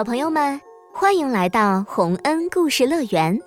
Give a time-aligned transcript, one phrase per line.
[0.00, 0.58] 小朋友们，
[0.94, 3.38] 欢迎来到洪恩故事乐园。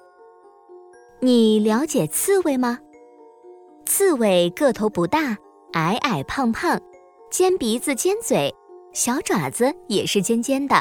[1.20, 2.78] 你了解刺猬吗？
[3.88, 5.36] 刺猬个头不大，
[5.72, 6.80] 矮矮胖胖，
[7.32, 8.54] 尖鼻子尖嘴，
[8.94, 10.80] 小爪子也是尖尖的，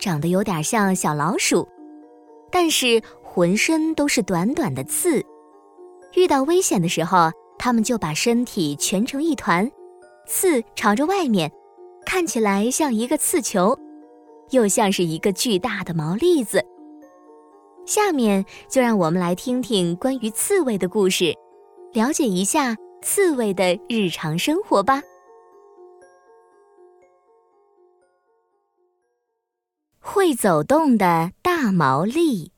[0.00, 1.68] 长得有点像小老鼠，
[2.50, 5.24] 但是浑身都是短短的刺。
[6.14, 9.70] 遇到危险的时候，它们就把身体蜷成一团，
[10.26, 11.48] 刺朝着外面，
[12.04, 13.78] 看起来像一个刺球。
[14.50, 16.64] 又像是一个巨大的毛栗子。
[17.86, 21.32] 下面就让我们来听听关于刺猬的故事，
[21.92, 25.00] 了解一下刺猬的日常生活吧。
[30.00, 32.50] 会走动的大毛栗。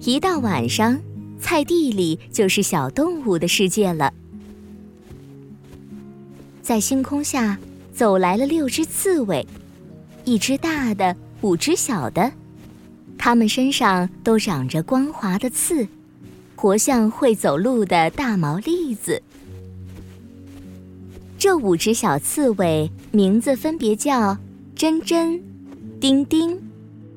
[0.00, 0.98] 一到晚上，
[1.40, 4.12] 菜地里就是小动物的世界了。
[6.68, 7.58] 在星空下，
[7.94, 9.46] 走来了六只刺猬，
[10.26, 12.30] 一只大的，五只小的，
[13.16, 15.88] 它们身上都长着光滑的刺，
[16.54, 19.22] 活像会走路的大毛栗子。
[21.38, 24.36] 这五只小刺猬名字分别叫
[24.76, 25.42] 珍珍、
[25.98, 26.54] 丁丁、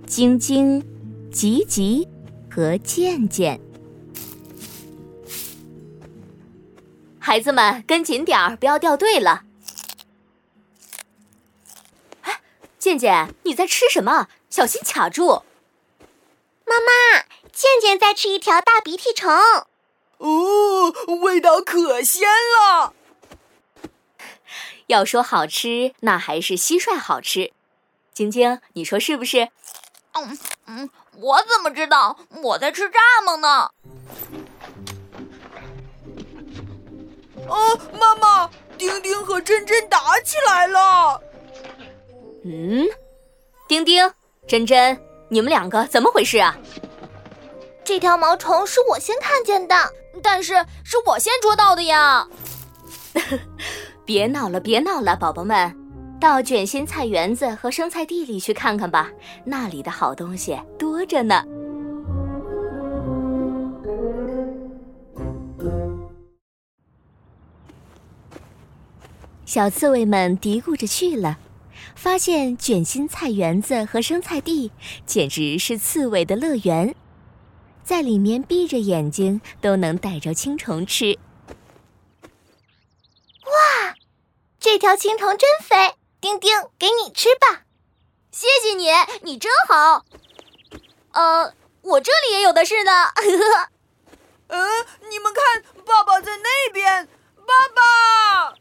[0.05, 0.81] 晶晶、
[1.29, 2.07] 吉吉
[2.49, 3.59] 和健健。
[7.23, 9.43] 孩子们，跟紧点儿，不要掉队了。
[12.23, 12.41] 哎，
[12.79, 14.27] 健健，你在吃什么？
[14.49, 15.43] 小心卡住。
[16.65, 17.21] 妈妈，
[17.53, 19.31] 健健在吃一条大鼻涕虫。
[20.17, 22.93] 哦，味道可鲜了。
[24.87, 27.53] 要说好吃，那还是蟋蟀好吃。
[28.13, 29.49] 晶晶，你说是不是？
[30.13, 32.17] 嗯嗯，我怎么知道？
[32.41, 33.69] 我在吃蚱蜢呢。
[37.51, 41.21] 哦，妈妈，丁丁和珍珍打起来了。
[42.45, 42.87] 嗯，
[43.67, 44.09] 丁丁、
[44.47, 44.97] 珍珍，
[45.29, 46.57] 你们两个怎么回事啊？
[47.83, 49.75] 这条毛虫是我先看见的，
[50.23, 50.53] 但是
[50.85, 52.25] 是我先捉到的呀。
[54.05, 55.75] 别闹了，别闹了，宝宝们，
[56.19, 59.11] 到卷心菜园子和生菜地里去看看吧，
[59.43, 61.43] 那里的好东西多着呢。
[69.51, 71.37] 小刺猬们嘀咕着去了，
[71.93, 74.71] 发现卷心菜园子和生菜地
[75.05, 76.95] 简直是刺猬的乐园，
[77.83, 81.19] 在里面闭着眼睛都能逮着青虫吃。
[83.43, 83.93] 哇，
[84.57, 85.95] 这条青虫真肥！
[86.21, 87.63] 丁丁，给你吃吧。
[88.31, 88.87] 谢谢你，
[89.23, 90.05] 你真好。
[91.11, 92.91] 呃，我这里也有的是呢。
[94.47, 97.09] 嗯，你们看，爸爸在那边。
[97.35, 98.60] 爸爸。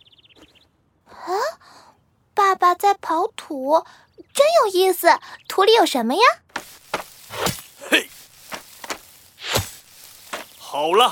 [1.27, 1.33] 啊，
[2.35, 3.85] 爸爸在刨土，
[4.33, 5.09] 真有意思。
[5.49, 6.21] 土里有什么呀？
[7.91, 8.09] 嘿，
[10.59, 11.05] 好了！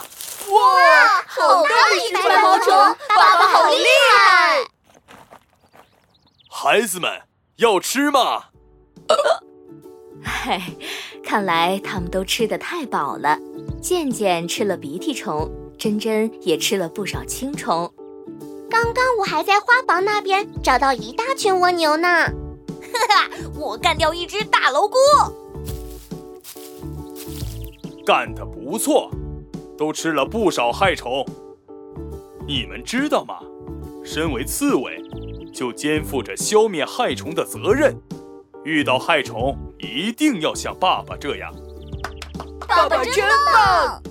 [0.48, 2.72] 哇，好大一白毛虫！
[3.08, 3.84] 爸爸好厉
[4.16, 4.64] 害！
[6.50, 7.22] 孩子们
[7.56, 8.44] 要吃吗？
[10.24, 10.60] 嘿，
[11.22, 13.38] 看来他们都吃的太饱了。
[13.82, 17.92] 健健吃了鼻涕虫，珍珍也吃了不少青虫。
[18.70, 22.28] 刚刚我还在花房那边找到一大群蜗牛呢，哈
[23.08, 23.30] 哈！
[23.56, 25.32] 我干掉一只大蝼蛄，
[28.04, 29.10] 干得不错，
[29.76, 31.24] 都吃了不少害虫。
[32.46, 33.38] 你们知道吗？
[34.04, 35.02] 身为刺猬，
[35.52, 37.96] 就肩负着消灭害虫的责任。
[38.64, 41.52] 遇到害虫，一定要像爸爸这样。
[42.66, 44.02] 爸爸真棒！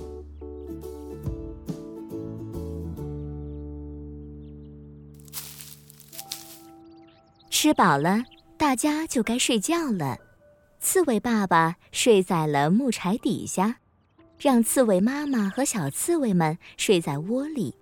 [7.60, 8.22] 吃饱了，
[8.56, 10.16] 大家就该睡觉了。
[10.78, 13.80] 刺猬爸爸睡在了木柴底下，
[14.38, 17.74] 让刺猬妈妈和小刺猬们睡在窝里。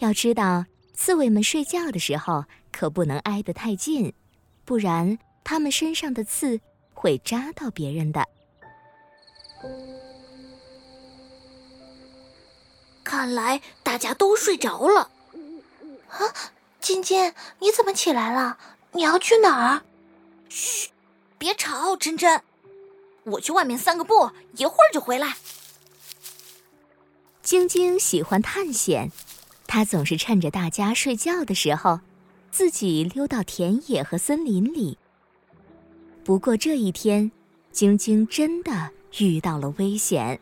[0.00, 4.12] 要知道，刺猬们睡觉的时候可不能挨得太近，
[4.66, 6.60] 不然它们身上的刺
[6.92, 8.22] 会扎到别人的。
[13.02, 15.10] 看来大家都睡着了。
[16.10, 16.52] 啊！
[16.88, 18.56] 晶晶，你怎么起来了？
[18.92, 19.82] 你要去哪儿？
[20.48, 20.88] 嘘，
[21.36, 22.40] 别吵，珍珍，
[23.24, 25.36] 我去外面散个步，一会儿就回来。
[27.42, 29.12] 晶晶喜欢探险，
[29.66, 32.00] 她总是趁着大家睡觉的时候，
[32.50, 34.96] 自己溜到田野和森林里。
[36.24, 37.30] 不过这一天，
[37.70, 40.40] 晶晶真的遇到了危险。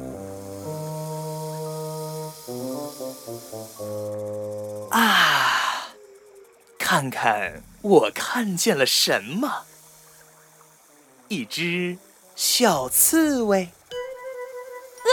[6.93, 9.63] 看看我看见了什么？
[11.27, 11.97] 一只
[12.35, 13.67] 小刺猬。
[15.01, 15.09] 呃，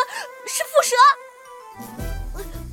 [0.47, 0.95] 是蝮蛇。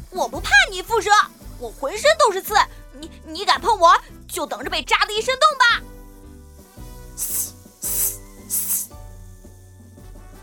[0.09, 1.09] 我不怕你，蝮蛇，
[1.57, 2.53] 我浑身都是刺。
[2.99, 5.81] 你你敢碰我，就等着被扎的一身洞吧！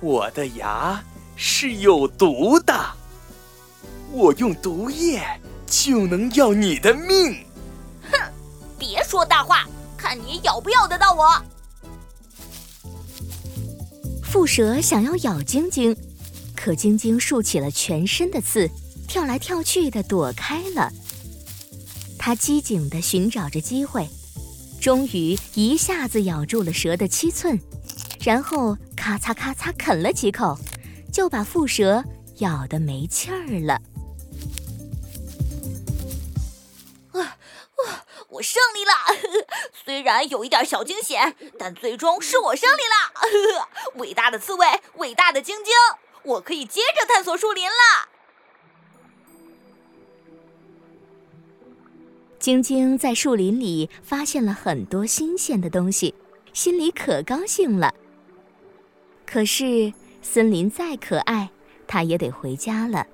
[0.01, 1.05] 我的牙
[1.37, 2.75] 是有毒的，
[4.11, 5.23] 我用毒液
[5.67, 7.47] 就能要你的命！
[9.15, 9.65] 说大话，
[9.97, 11.41] 看你咬不咬得到我！
[14.25, 15.97] 蝮蛇想要咬晶晶，
[16.57, 18.69] 可晶晶竖起了全身的刺，
[19.07, 20.91] 跳来跳去的躲开了。
[22.19, 24.09] 它机警地寻找着机会，
[24.81, 27.57] 终于一下子咬住了蛇的七寸，
[28.19, 30.59] 然后咔嚓咔嚓啃了几口，
[31.13, 32.03] 就把蝮蛇
[32.39, 33.81] 咬得没气儿了。
[38.45, 38.93] 胜利了！
[39.85, 43.11] 虽然有一点小惊险，但最终是我胜利了！
[43.15, 45.75] 呵 呵伟大的刺猬，伟大的晶晶，
[46.23, 48.09] 我可以接着探索树林了。
[52.39, 56.15] 晶晶在树林里发现了很多新鲜的东西，
[56.53, 57.95] 心里可高兴了。
[59.25, 61.49] 可是森林再可爱，
[61.87, 63.07] 它也得回家了。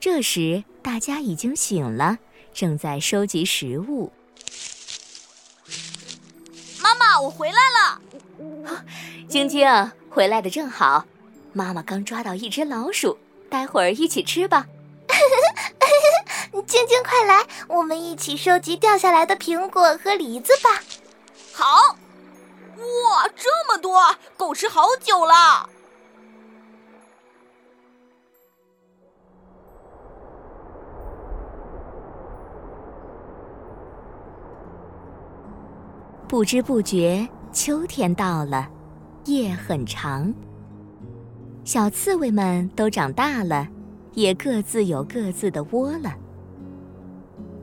[0.00, 2.18] 这时大家已经醒了，
[2.58, 4.12] 正在收集食物。
[6.82, 8.00] 妈妈，我回来了。
[9.28, 9.64] 晶晶
[10.10, 11.06] 回来的正好，
[11.52, 13.16] 妈妈刚抓到一只老鼠，
[13.48, 14.66] 待会儿一起吃吧。
[16.66, 20.82] 晶晶，快来，我们一起收集掉下来的苹果和梨子吧。
[21.52, 21.96] 好，
[22.76, 25.70] 哇，这么多，够吃好久了。
[36.28, 38.68] 不知不觉，秋天到了，
[39.24, 40.30] 夜很长，
[41.64, 43.66] 小刺猬们都长大了，
[44.12, 46.14] 也各自有各自的窝了。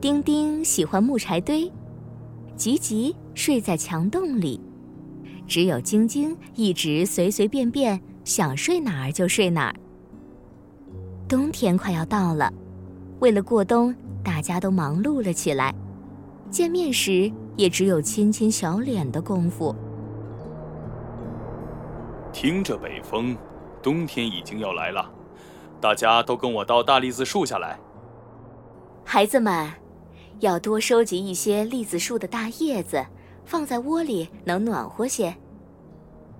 [0.00, 1.70] 丁丁喜欢木柴堆，
[2.56, 4.60] 吉吉睡在墙洞里，
[5.46, 9.74] 只有晶晶一直随随便便想睡哪儿就睡哪儿。
[11.28, 12.52] 冬天快要到了，
[13.20, 15.72] 为了过冬，大家都忙碌了起来，
[16.56, 19.76] 见面时也只有亲亲小脸的功夫。
[22.32, 23.36] 听着北风，
[23.82, 25.06] 冬天已经要来了，
[25.82, 27.78] 大家都跟我到大栗子树下来。
[29.04, 29.70] 孩子们。
[30.40, 33.04] 要多收集一些栗子树的大叶子，
[33.44, 35.36] 放在窝里能暖和些。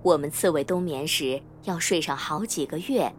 [0.01, 3.13] 我们刺猬冬眠时要睡上好几个月，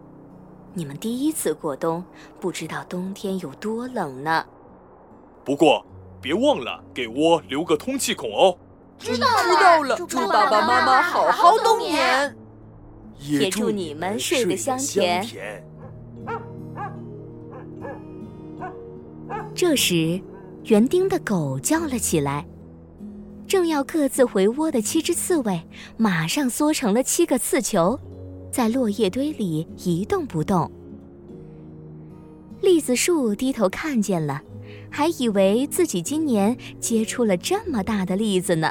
[0.75, 2.03] 你们第一次过冬，
[2.41, 4.45] 不知道冬天有多冷呢。
[5.45, 5.85] 不过
[6.21, 8.57] 别忘了给窝留个通气孔哦。
[8.99, 12.37] 知道了，知道了祝爸爸妈妈好好冬眠，
[13.19, 15.25] 也祝你们睡得香甜。
[19.55, 20.21] 这时。
[20.65, 22.47] 园丁的狗叫了起来，
[23.47, 25.63] 正要各自回窝的七只刺猬，
[25.97, 27.99] 马上缩成了七个刺球，
[28.53, 30.71] 在落叶堆里一动不动。
[32.61, 34.43] 栗子树低头看见了，
[34.91, 38.71] 还以为自己今年结出了这么大的栗子呢。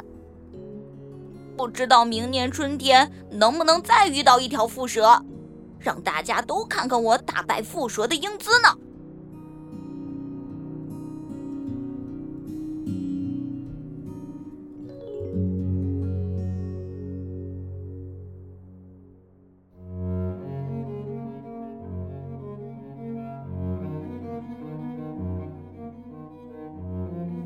[1.56, 5.24] 不知道明年春天能不能再遇到一条蝮蛇，
[5.78, 8.68] 让大家都看看我打败蝮蛇的英姿呢。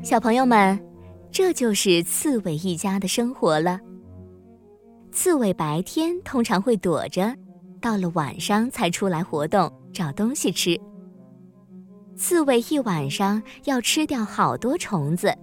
[0.03, 0.77] 小朋友们，
[1.31, 3.79] 这就是刺猬一家的生活了。
[5.13, 7.33] 刺猬白天通常会躲着，
[7.79, 10.77] 到了晚上才出来活动，找东西吃。
[12.17, 15.33] 刺猬一晚上要吃掉好多虫子，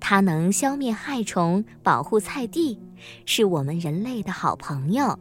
[0.00, 2.80] 它能消灭害虫，保护菜地，
[3.26, 5.18] 是我们人类的好朋友。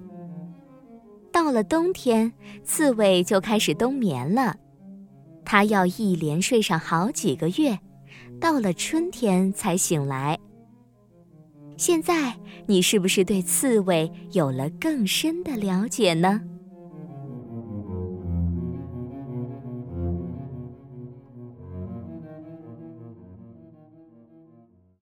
[1.30, 2.32] 到了冬天，
[2.64, 4.56] 刺猬就开始冬眠了，
[5.44, 7.78] 它要一连睡上好几个月。
[8.40, 10.38] 到了春天才醒来。
[11.78, 12.34] 现在
[12.68, 16.42] 你是不是对刺猬有了更深的了解呢？